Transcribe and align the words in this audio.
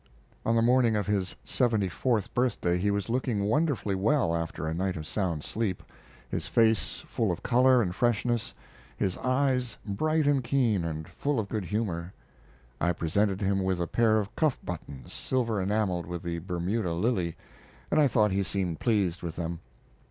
On 0.47 0.55
the 0.55 0.63
morning 0.63 0.95
of 0.95 1.05
his 1.05 1.35
seventy 1.43 1.87
fourth 1.87 2.33
birthday 2.33 2.79
he 2.79 2.89
was 2.89 3.07
looking 3.07 3.43
wonderfully 3.43 3.93
well 3.93 4.35
after 4.35 4.65
a 4.65 4.73
night 4.73 4.97
of 4.97 5.05
sound 5.05 5.43
sleep, 5.43 5.83
his 6.27 6.47
face 6.47 7.03
full 7.07 7.31
of 7.31 7.43
color 7.43 7.83
and 7.83 7.93
freshness, 7.93 8.51
his 8.97 9.15
eyes 9.19 9.77
bright 9.85 10.25
and 10.25 10.43
keen 10.43 10.83
and 10.83 11.07
full 11.07 11.39
of 11.39 11.49
good 11.49 11.65
humor. 11.65 12.13
I 12.79 12.93
presented 12.93 13.41
him 13.41 13.63
with 13.63 13.79
a 13.79 13.85
pair 13.85 14.17
of 14.17 14.35
cuff 14.35 14.57
buttons 14.63 15.13
silver 15.13 15.61
enameled 15.61 16.07
with 16.07 16.23
the 16.23 16.39
Bermuda 16.39 16.93
lily, 16.93 17.37
and 17.91 17.99
I 18.01 18.07
thought 18.07 18.31
he 18.31 18.41
seemed 18.41 18.79
pleased 18.79 19.21
with 19.21 19.35
them. 19.35 19.59